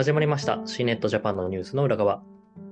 [0.00, 2.22] 始まりました C ネットジャパンのニュースの裏側。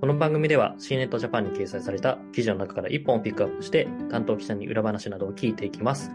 [0.00, 6.10] この番組では C ネットジャパンに掲載された記事の中から1本をピックアップして担当記者に裏話などを聞いていきます。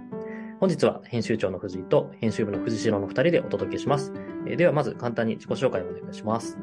[0.59, 4.11] 本日は編集長の藤井と編集部の藤代の2人でお届けします。
[4.47, 6.57] えーではまず簡単に自己紹介をお願いします。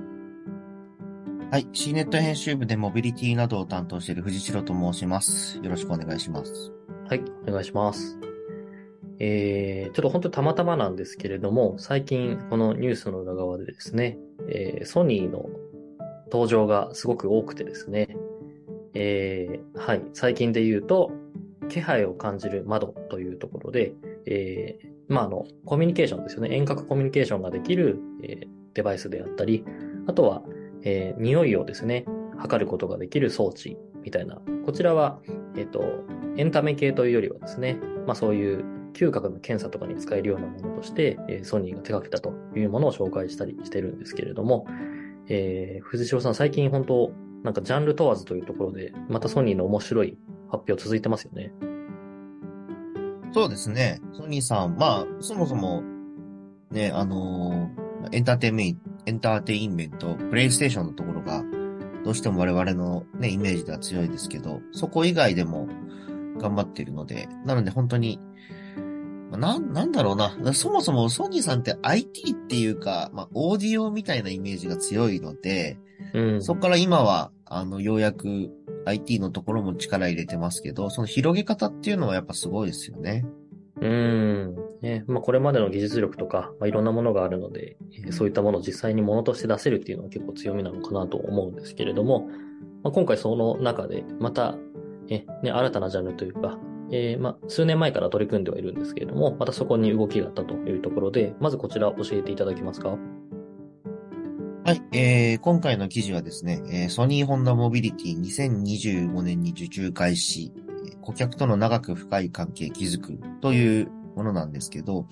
[1.53, 1.69] はい。
[1.73, 5.59] C ネット編集部でモビリティなどを担当している藤代と申します。
[5.59, 6.73] よろしくお願いします。
[7.09, 8.19] はい、お願いします。
[9.21, 14.18] えー、ちょっと本当にたまたまなんですけれども、最近このニュースの裏側でですね、
[14.49, 15.46] えーソニーの
[16.32, 18.17] 登場がすごく多くてですね、
[18.95, 21.12] えーはい、最近で言うと、
[21.68, 23.93] 気配を感じる窓というところで、
[24.26, 26.57] えーまあ、あの、コミュニケーションですよね。
[26.57, 29.64] 遠隔コミュニケーションができる、えーデバイスであったり、
[30.07, 30.43] あとは、
[30.82, 32.06] えー匂いをですね、
[32.39, 34.41] 測ることができる装置みたいな。
[34.64, 35.19] こちらは、
[35.56, 35.83] えっ、と、
[36.37, 44.67] エンタメ系というよりはですね、まあそういう嗅覚の検査とかに使えるようなものとして、えーソニーが手掛けたというものを紹介したりしてるんですけれども、
[45.28, 50.19] えー藤代さん最近本当なんかジャンル問わずというところで、またソニーの面白い
[50.50, 51.53] 発表続いてますよね。
[53.33, 54.00] そうですね。
[54.12, 55.83] ソニーさん、まあ、そもそも、
[56.70, 61.45] ね、あのーエンターテイメント、エンターテインメント、プレイステーションのところが、
[62.05, 65.69] どうしても我々のね、イメージでは強いですけど、そこ以外でも
[66.39, 68.19] 頑張っているので、なので本当に、
[69.36, 70.55] なん、なんだろうな。
[70.55, 75.78] そもそもソニーさんって IT っていうか、まあ、オーディオみたいなイメージが強いので、
[76.14, 76.42] うん。
[76.42, 78.50] そこから今は、あの、ようやく
[78.87, 83.25] IT のところも力入れてますけど、その広げ方っていうのはやっぱすごいですよね。
[83.81, 84.56] うん。
[84.83, 92.28] ね、まあこれまでの技術力とか、まあいろんなものがあるので、えーそういったものを実際にものとして出せるっていうのは結構強みなのかなと思うんですけれども、
[92.83, 94.56] まあ、今回その中で、また、
[95.09, 96.59] え、ね、新たなジャンルというか、
[96.93, 102.97] えーまあ数年前から取り組んではいるんですけれども、またそこに動きがあったというところで、まずこちら教えていただけますか？
[104.63, 110.53] はい、えー、今回の記事はですね、えーソニーホンダモビリティ2025年に受注開始、
[111.00, 115.06] 顧客との長く深い関係築くというものなんですけど、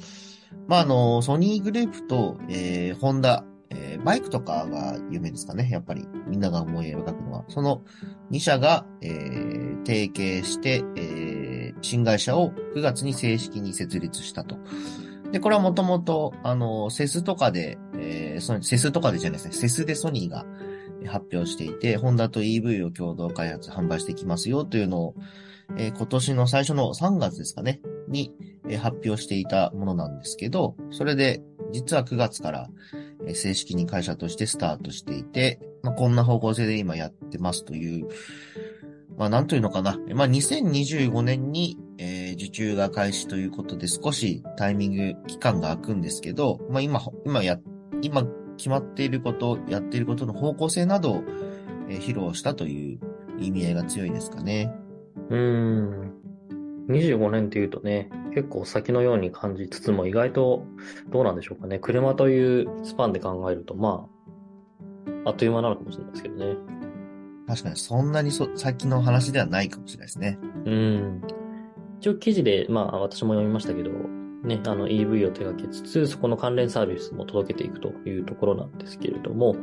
[0.66, 6.06] まあ、あの、ソニーグループと、えーホンダ、えーバイクとかが有名ですかね、やっぱり。
[6.28, 7.44] みんなが思い描くのは。
[7.48, 7.82] その
[8.30, 11.27] 2社が、えー提携して、えー
[11.82, 14.56] 新会社を9月に正式に設立したと。
[15.32, 20.46] で、これはもともと、あの、セスとかで、えー、ソニーセスとかでじゃないですね、セスでソニーが
[21.06, 25.14] 発表していて、ホンダと EV を共同開発、販売していきますよというのを、
[25.76, 28.32] えー今年の最初の3月ですかね、に、
[28.68, 32.70] えー発表していたものなんですけど、それで、実は9月から、
[33.26, 38.08] えー正式に会社としてスタートしていて、まあ、こんな方向性で今やってますという、
[39.18, 39.98] まあ、なんというのかな。
[40.14, 47.58] まあ、2025年に、えー受注が開始ということで少しタイミング、期間が空くんですけど、まあ、今、今や、
[48.00, 48.24] 今
[48.56, 51.24] 決まっていること、やっていることの方向性などを、
[51.88, 53.00] えー披露したという
[53.40, 54.72] 意味合いが強いですかね。
[55.30, 56.12] うーん。
[56.88, 60.64] 25年っていうとね、結構先のように感じつつも意外と
[61.08, 61.80] どうなんでしょうかね。
[61.80, 64.06] 車というスパンで考えると、ま
[65.24, 66.77] あ、あっという間なのかもしれないですけどね。
[67.48, 70.38] 確かにそんなにそ先の話ではないかもしれないですね。
[70.66, 71.22] うん。
[71.98, 73.90] 一応記事で、まあ私も読みましたけど、
[74.44, 79.56] ね、あの EV を手掛けつつ、そこの関連サービスも届けていくというところなんですけれども、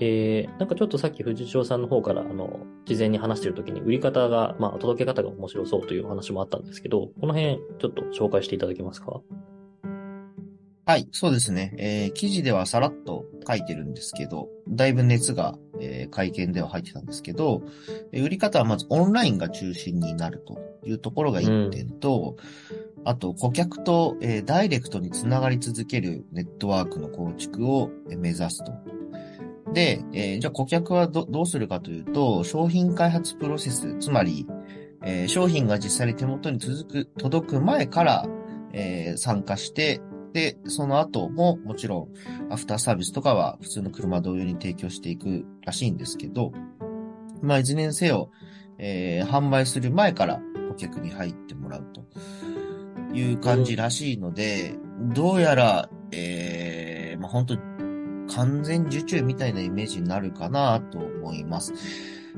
[0.00, 9.20] えー、なんかちょっとさっき藤代さんの方から、あの、事前に話している時に売り方が、まあ届け方が面白そうというお話もあったんですけど、この辺ちょっと紹介していただけますか？
[10.86, 11.74] はい、そうですね。
[11.78, 17.62] えー記事ではさらっと書いてるんですけど、だいぶ熱が、えー会見では入ってたんですけど、
[18.12, 22.36] えー売り方はまずオンラインが中心になるというところが1点と、
[23.06, 28.72] あと顧客と、えーダイレクトにつながり続けるネットワークの構築を目指すと。
[29.72, 34.46] で、えーじゃあ顧客はどどうするかというと、商品開発プロセス、つまり、
[35.02, 38.26] えー商品が実際に手元に続く、届く前から、
[38.74, 40.02] えー参加して、
[40.34, 42.08] で、その後ももちろ
[42.48, 46.52] ん、アフターサービスとかは普通の車同様に提供していくらしいんですけど、
[47.40, 48.30] まあ、いずれにせよ、
[48.78, 50.40] えー販売する前から
[50.70, 52.04] 顧客に入ってもらうと
[53.16, 54.74] いう感じらしいので、
[55.14, 57.56] どうやら、えーまあ、本当
[58.34, 61.72] 完全受注みたいなイメージになるかなと思います。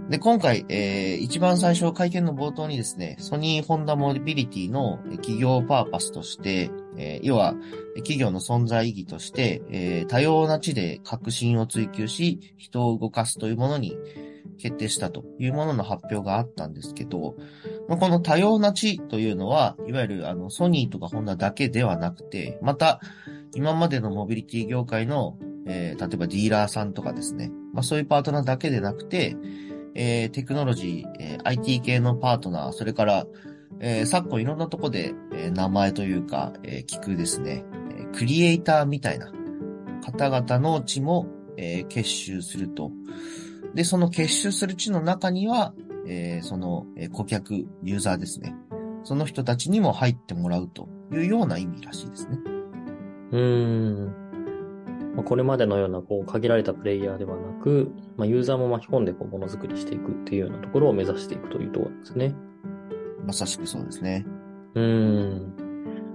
[0.08, 7.54] で、今回、えー一番最初会見の冒頭にですね、ソニーホンダモビリティの企業パーパスとして、えー要は、
[7.96, 13.96] 企業の存在意義として、えー多様な地で革新を追求し、人を動かすというものに
[14.58, 17.34] 決定したというものの発表があったんですけど、
[17.88, 23.00] この多様な地というのは、いわゆるあのソニーとかホンダだけではなくて、また、
[23.54, 27.50] 今までのモビリティ業界の、えー例えばディーラーさんとかですね。
[27.72, 29.36] まあそういうパートナーだけでなくて、
[29.98, 33.26] えーテクノロジー、えー IT 系のパートナー、それから、
[33.80, 37.64] えー昨今いろんなとこで、えー名前というか、えー聞くですね、
[37.98, 39.32] えークリエイターみたいな
[40.04, 41.26] 方々の地も、
[41.56, 42.92] えー結集すると。
[43.74, 45.74] で、その結集する地の中には、
[46.06, 48.54] えーその、えー顧客、ユーザーですね。
[49.02, 52.38] その人たちにも入ってもらうというような意味らしいですね。
[53.32, 54.25] うーん。
[55.16, 62.34] まあ、これまでのような、こう、限られたプレイヤーではなく、まあ、ユーザーも巻き込んで、こう、ものづくりしていくっていうようなところを目指していくというところですね。
[63.24, 64.26] まさしくそうですね。
[64.74, 65.66] うーん。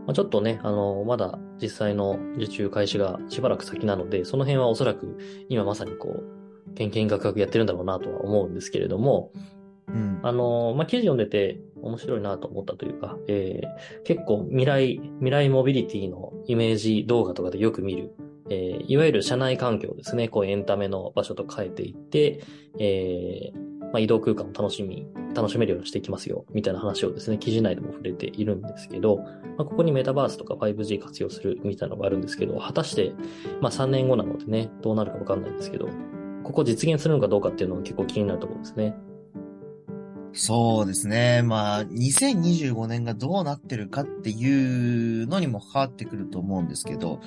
[0.05, 5.17] まあ、ちょっとね、あの、まだ実際の受注開始がしばらく先なので、その辺はおそらく
[5.49, 9.31] 今まさにこう、研究学学やってるんだろうなとは思うんですけれども、
[9.87, 10.19] うん。
[10.23, 18.11] あの、まあ、記事読んでて面白いなと思ったというか、えー結構未来、未来モビリティのイメージ動画とかでよく見る、
[18.51, 22.41] えーいわゆる車内環境ですね、こうエンタメの場所と変えていって、
[22.79, 29.23] えーまあ、移動空間を楽しみ、楽しめるようにしていきますよ、みたいな話をですね、記事内でも触れているんですけど、ま
[29.59, 33.13] あ、ここにメタバースとか 5G 活用するみたいなのがあるんですけど、果たして、
[33.61, 35.87] まあ、3年後なのでね、どうなるかわかんないんですけど、
[36.43, 38.95] ここ実現するのかどうかっていうのが結構気になるところですね。
[40.33, 41.41] そうですね。
[41.43, 47.19] まあ、2025年がどうなってるかっていうのにも関わってくると思うんですけど、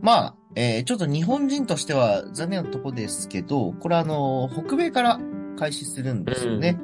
[0.00, 5.20] まあ、えーちょっと日本人としては残念なとこですけど、これあの、北米から
[5.58, 6.78] 開始するんですよね。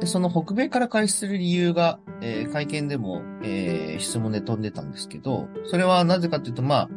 [0.00, 6.88] で、その北米から開始する理由が、えー会見でも、えー質問で飛んでたんですけど、それはなぜかというと、まあ、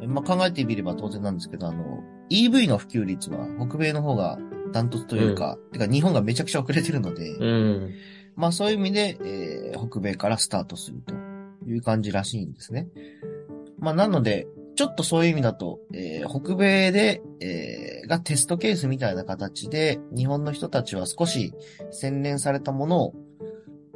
[0.00, 4.38] えまあ考えてみれば当然なんですけど、あの、EV の普及率は北米の方が
[4.72, 7.90] ダントツというか、てか日本がめちゃくちゃ遅れてるので、うん。
[8.36, 11.14] まあそういう意味で、えー北米からスタートすると
[11.68, 12.88] いう感じらしいんですね。
[13.78, 21.54] まあなので、ちょっとそういう意味だと、えー北米で、えーがテストケースみたいな形で、日本の人たちは少し
[21.90, 23.14] 洗練されたものを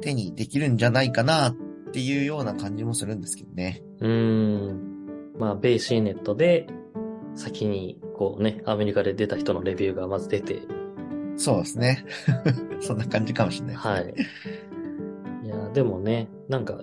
[0.01, 1.55] 手にできるんじゃないかなっ
[1.91, 3.81] ていうような感じもするんですけどね。
[3.99, 4.97] うーん。
[5.37, 6.67] まあ、ベイシーネットで、
[7.35, 10.61] 先に、こうね、アメリカで出た人のレビューがまず出て、
[11.35, 12.03] そうですね。
[12.81, 13.75] そんな感じかもしれない。
[13.75, 14.13] はい。
[15.43, 16.81] いや、でもね、なんか、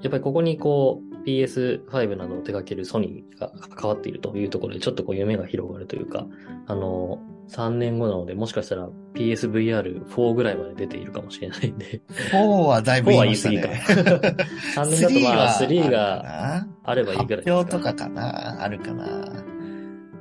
[0.00, 6.26] やっぱりここにこう、PS5 などを手掛けるソニーが関わっているというところで、ちょっとこう夢が広がるというか、
[6.66, 12.00] あの、3年後なので、もしかしたら PSVR4 ぐらいまで出ているかもしれないんで、
[12.32, 14.30] 4はだいぶ4は言い言いました過ぎか。
[14.30, 14.36] ね。
[14.74, 17.56] 3年だとまあ3あるがかあればいいなぐらいですか。
[17.56, 19.44] 発表とかかなあるかな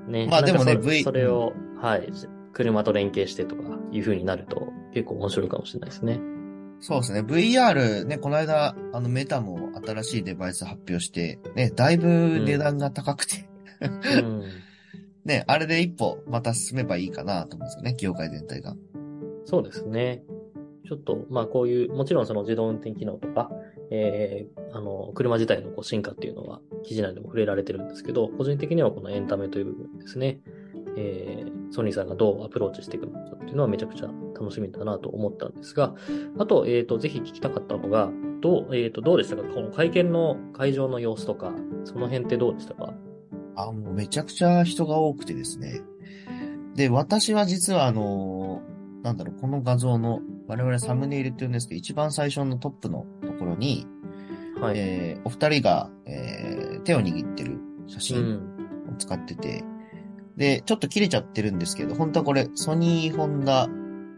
[0.07, 0.27] ね。
[0.27, 2.12] まあでもね V それを、はい、
[2.53, 3.62] 車と連携してとか
[3.92, 6.19] いう風になると結構面白いかもしれないですね。
[6.81, 7.22] そうですね。
[7.22, 13.48] VR ね、この間、あのメタも新しいデバイス発表して、ね、だいぶ値段が高くて、
[13.81, 14.44] うん。
[15.24, 18.75] ね、あれで一歩また進めばいいかなと思うんですよね、業界全体が。
[19.45, 20.24] そうですね。
[20.88, 23.51] ちょっと、まあこういう、もちろんその自動運転機能とか、
[23.92, 30.39] えー、あの、車自体のこう進化っていうのは記事内でも触れられてるんですけど、個人的にはこのエンタメという部分ですね。
[30.98, 35.96] えー、ソニーさんがどうアプローチしていくのかっていうのはめちゃくちゃ楽しみだなと思ったんですが、
[36.38, 38.10] あと、えっ、と、ぜひ聞きたかったのが、
[38.42, 39.44] どう、えっ、と、どうでしたか？
[39.44, 41.54] この会見の会場の様子とか、
[41.86, 42.94] その辺ってどうでしたか？
[43.56, 45.82] あ、もうめちゃくちゃ人が多くてですね。
[46.75, 53.88] で、私は実はあのーなんだろう、この画像の、我々サムネイルって言うんですけど、一番最初のトップのところに、
[54.60, 54.77] はい。
[54.77, 58.38] えーお二人が、えー手を握ってる写う真ん。
[58.92, 59.63] を使ってて、
[60.38, 63.68] で、ちょっと切れちゃってるんですけど、本当はこれ、ソニーホンダ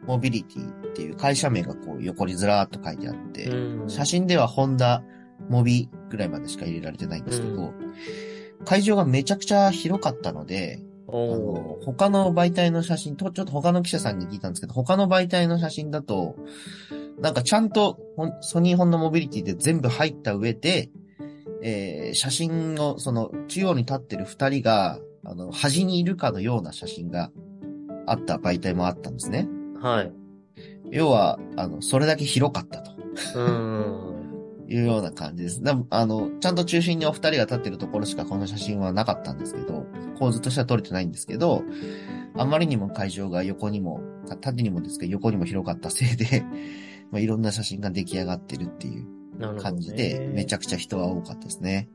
[0.05, 3.89] モビリティっていう会社名がこう横にずらーっと書いてあって、うん。
[3.89, 5.03] 写真ではホンダ
[5.50, 7.74] モビぐらいまでしか入れられてないんですけど、うん
[8.65, 16.36] 会場がめちゃくちゃ広かったので、あおの、他の媒体の写真と、ちょっと他の記者さんに聞いたんですけど、他の媒体の写真だと、
[17.20, 18.00] なんかちゃんと
[18.41, 20.89] ソニーホンダモビリティで全部入った上で、
[21.62, 27.31] えー写真を、その、中央に立ってる二人が、あの、端にいるかのような写真が
[28.05, 29.47] あった媒体もあったんですね。
[29.75, 30.11] ーはい。
[30.91, 32.91] 要は、あの、それだけ広かったと
[33.35, 34.13] うん。
[34.67, 35.61] いうような感じです。
[35.61, 39.85] なあの、ちゃんと中心にお二人が立ってるところしかこの写真はなかったんですけど、
[40.17, 41.63] 構図としては撮れてないんですけど、
[42.35, 46.43] あまりにも会場が横にも、た縦にもですけど横にも広かったせいで、
[47.11, 49.05] まあ、いろんな写真が出来上がってるっていう。
[49.59, 51.89] 感じで、めちゃくちゃ人は多かったですね。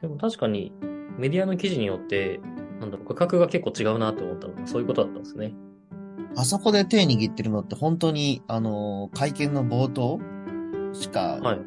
[0.00, 0.72] でも確かに、
[1.16, 2.40] メディアの記事によって、
[2.82, 5.54] なんだろう、価格が結構違うなって思ったのが、そういうことだったんですね。
[6.36, 10.20] あそこで手握ってるのって本当に、あの、会見の冒頭
[10.92, 11.60] しか、はい。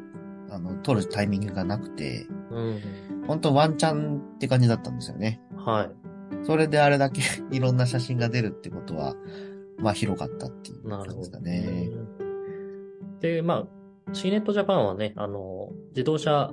[0.50, 2.80] あの、撮るタイミングがなくて、うん。
[3.26, 5.40] 本当ワンチャンって感じだったんですよね。
[5.56, 6.44] はい。
[6.44, 9.14] それであれだけ いろんな写真が出るってことは、
[9.78, 11.90] まあ広かったっていう感じですかね。
[13.20, 13.66] で、ま
[14.08, 16.52] あ、C ネットジャパンはね、あの、自動車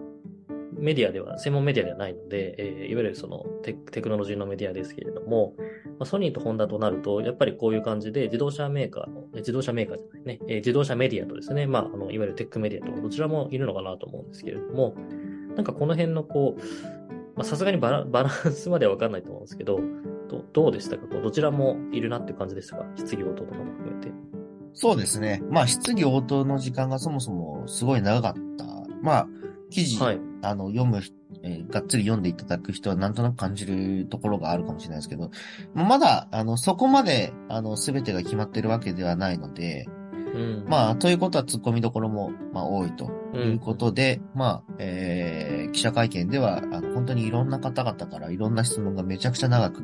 [0.84, 5.56] メディアでは、専門メディアではないので、えー、いわゆるそのテテクノロジーのメディアですけれども、
[5.98, 14.94] まあ、ソニーとホンダとなると、やっぱりこういう感じで自動車メーカーの、自動車メーカーじゃないね、えー、自動車メディアとですね、まあ、あの、いわゆるテックメディアとどちらもいるのかなと思うんですけれども、
[15.56, 16.62] なんかこの辺のこう、
[17.36, 19.80] まあ、さすがにバラバランスまではわかんないと思うんですけど、
[20.30, 21.08] どどうでしたか？
[21.08, 22.86] こうどちらもいるなっていう感じですか？
[22.96, 24.12] 質疑応答とかも含めて。
[24.74, 25.42] そうですね。
[25.50, 28.66] まあ、質疑応答の時間がそもそもすごい長かった。
[29.02, 29.28] まあ、
[29.70, 31.02] 記事、はい、あの、読む、
[31.44, 35.32] えー、がっつり読んでいただく人はなんとなく感じるところがあるかもしれないですけど、
[35.74, 39.88] まだ、あの、そこまで、あの、すべてが決まってるわけではないので、
[40.34, 49.84] うん、まあ、ということは突っ込みどころも、まあ、多いということで、うん、まあ、えー、記者会見では、あの本当にいろんな方々からいろんな質問がめちゃくちゃ長く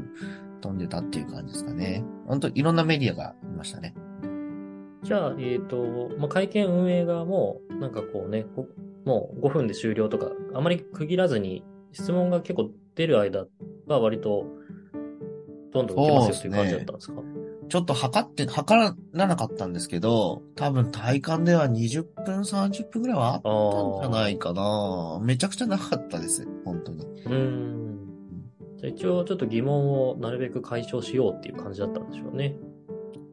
[0.61, 2.03] 飛んでたっていう感じですかね。
[2.27, 3.93] 本当いろんなメディアがいましたね。
[5.03, 8.45] じゃあ、えっ、ー、と、まあ、会見運営側も、なんかこうね、
[9.05, 13.45] もう5分で終了とか、あまり区切らずに、質問が結構出る間
[13.87, 14.45] は割と、
[15.71, 17.21] どんどんいきますよっていう感じだったんですか？
[17.69, 18.81] ちょっと測って、測
[19.13, 25.19] らなかったんですけど、多分体感では20分、30分ぐらいはあったんじゃないかな。
[25.21, 26.47] めちゃくちゃなかったです。
[26.65, 27.05] 本当に。
[27.25, 27.99] うん。
[28.77, 32.55] じゃ一応ちょっと疑問をなるべく解消しようっていう感じだったんでしょうね。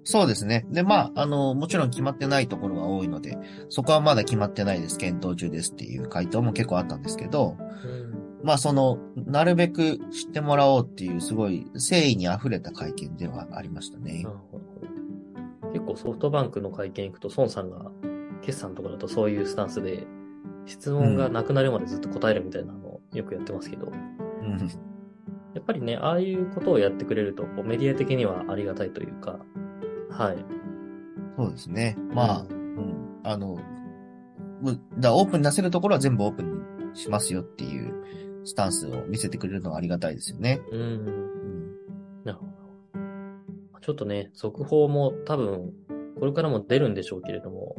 [0.09, 0.65] そうですね。
[0.71, 3.37] で、まあ、あの、もちろん決まってないところが多いので、
[3.69, 4.99] そこはまだ決まってないです。
[4.99, 14.25] 検討中ですっていう回答も結構あったんですけど、うん、まあ、その、なるべく知ってもらおうっていう、すごい誠意に溢れた会見ではありましたね。
[15.73, 17.91] 結構ソフトバンクの会見行くと、孫さんが、
[18.43, 20.07] 決算とかだとそういうスタンスで、
[20.67, 24.59] 質問がなくなるまでずっと答えるみたいなのをよくやってますけど、うん、
[25.55, 29.39] やっぱりね、ああいうことをやってくれると、こうメディア的にはありがたいというか、
[30.17, 30.37] はい。
[31.37, 31.97] そうですね。
[32.13, 33.59] まあ、うん、うん、あの、
[34.99, 37.95] だオープンに出せるところは全部オープンにしますよっていう
[38.45, 40.61] スタンスを見せてくれるのはありがたいですよね。
[40.73, 40.81] うん。
[40.81, 41.75] うん、
[42.25, 43.81] なるほど。
[43.81, 45.73] ちょっとね、速報も多分、
[46.19, 47.77] これからも出るんでしょうけれども、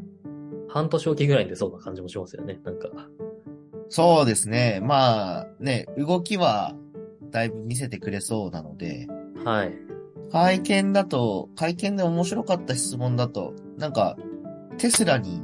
[0.69, 2.89] 半年おきぐらいに出そうな感じもしますよね、なんか。
[3.89, 4.79] そうですね。
[4.83, 6.75] まあ、ね、動きは
[7.31, 9.07] だいぶ見せてくれそうなので。
[9.43, 9.86] はい。
[10.31, 14.17] 会見だと、会見で面白かった質問だと、なんか、
[14.77, 15.41] テスラに、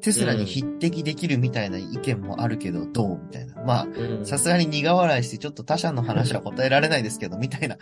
[0.00, 3.54] テスラに匹敵できるみたいな意見もあるけど、どうみたいな。
[3.64, 3.86] まあ、
[4.24, 7.76] さすがに苦笑いしてちょっと他者の話は答えられないですけど、みたいな。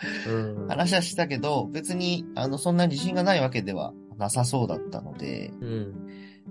[0.68, 6.06] 話はしたけど、別に、あの、そんな自信がないわけではなさそうだったので、うん、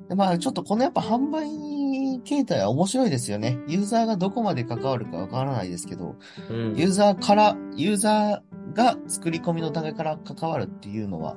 [0.08, 3.58] でまあ、ちょっとこのやっぱ販売形態は面白いですよね。
[3.68, 6.16] ユーザーがどこまで関わるかわからないですけど、
[6.50, 11.36] うん、ユーザーから、ユーザーが作り込みの段階から関わるっていうのは、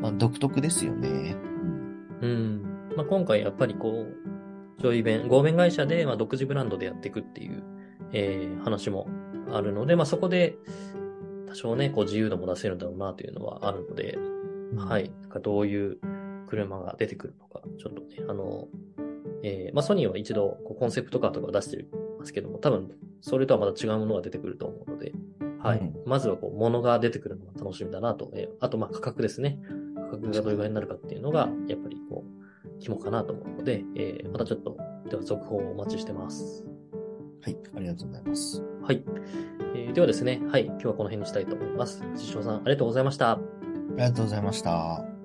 [0.00, 1.36] まあ、独特ですよね。
[2.20, 2.62] うん。
[2.96, 7.62] まあ、今回やっぱりこう、ジョイベン、合弁会社で、まあ、独自ブランドでやっていくっていう、
[8.12, 9.08] えー、話も
[9.52, 10.56] あるので、まあ、そこで、
[11.48, 14.18] 多少ね、こう自由度も出せるんだろうなというのはあるので、
[14.72, 15.10] うん、はい。
[15.22, 15.98] なんかどういう
[16.46, 18.68] 車が出てくるのか、ちょっとね、あの、
[19.42, 21.84] えー、まあ、ソニーは一度こうコンセプトカーとかを出して
[22.18, 22.90] ますけども、多分
[23.20, 25.12] それとはまた違うものが出てくると思うので、
[25.66, 25.78] はい。
[25.78, 28.30] うん、まずはこう、物が出てくるのが楽しみだなと。
[28.34, 29.58] えー、あと、ま、価格ですね。
[30.10, 34.76] 価格がどれぐらいになるかっていうのが、やっぱりこう、肝かなと思うので、えー、またちょっと、
[35.08, 36.64] では続報をお待ちしてます。
[37.42, 37.56] はい。
[37.76, 38.62] ありがとうございます。
[38.82, 39.04] はい。
[39.74, 40.66] えー、ではですね、はい。
[40.66, 42.02] 今日はこの辺にしたいと思います。
[42.14, 43.32] 実証さん、ありがとうございました。
[43.32, 43.40] あ
[43.90, 45.15] りがとうございました。